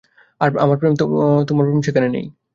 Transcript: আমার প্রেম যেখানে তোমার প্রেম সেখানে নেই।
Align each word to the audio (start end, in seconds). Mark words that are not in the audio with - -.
আমার 0.63 0.77
প্রেম 0.77 0.93
যেখানে 0.95 1.11
তোমার 1.47 1.65
প্রেম 1.67 1.81
সেখানে 1.83 2.07
নেই। 2.09 2.25